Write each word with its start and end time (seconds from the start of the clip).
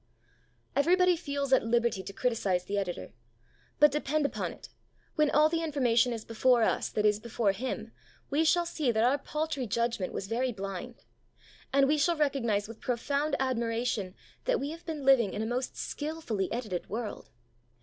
Everybody 0.75 1.15
feels 1.15 1.53
at 1.53 1.63
liberty 1.63 2.01
to 2.01 2.11
criticize 2.11 2.63
the 2.65 2.75
Editor; 2.79 3.13
but, 3.79 3.91
depend 3.91 4.25
upon 4.25 4.51
it, 4.51 4.69
when 5.13 5.29
all 5.29 5.47
the 5.47 5.61
information 5.61 6.11
is 6.11 6.25
before 6.25 6.63
us 6.63 6.89
that 6.89 7.05
is 7.05 7.19
before 7.19 7.51
Him, 7.51 7.91
we 8.31 8.43
shall 8.43 8.65
see 8.65 8.91
that 8.91 9.03
our 9.03 9.19
paltry 9.19 9.67
judgement 9.67 10.11
was 10.11 10.25
very 10.25 10.51
blind. 10.51 11.03
And 11.71 11.87
we 11.87 11.99
shall 11.99 12.17
recognize 12.17 12.67
with 12.67 12.81
profound 12.81 13.35
admiration 13.39 14.15
that 14.45 14.59
we 14.59 14.71
have 14.71 14.87
been 14.87 15.05
living 15.05 15.33
in 15.35 15.43
a 15.43 15.45
most 15.45 15.77
skilfully 15.77 16.51
edited 16.51 16.89
world. 16.89 17.29